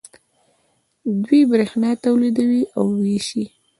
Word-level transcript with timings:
دوی 1.23 1.41
بریښنا 1.51 1.91
تولیدوي 2.03 2.63
او 2.77 2.85
ویشي. 3.03 3.43